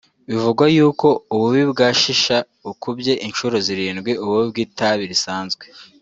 Bivugwa 0.27 0.65
yuko 0.75 1.07
ububi 1.33 1.63
bwa 1.71 1.87
shisha 1.99 2.37
bukubye 2.65 3.13
incuro 3.27 3.55
zirindwi 3.65 4.11
ububi 4.23 4.45
bw’itabi 4.51 5.03
risanzwe 5.13 5.65